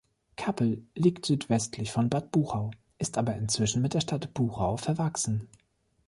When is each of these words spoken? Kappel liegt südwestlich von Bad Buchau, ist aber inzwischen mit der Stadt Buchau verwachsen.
Kappel 0.35 0.83
liegt 0.95 1.27
südwestlich 1.27 1.91
von 1.91 2.09
Bad 2.09 2.31
Buchau, 2.31 2.71
ist 2.97 3.19
aber 3.19 3.35
inzwischen 3.35 3.83
mit 3.83 3.93
der 3.93 4.01
Stadt 4.01 4.33
Buchau 4.33 4.75
verwachsen. 4.75 5.47